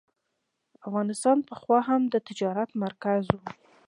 [0.87, 3.37] افغانستان پخوا هم د تجارت مرکز و.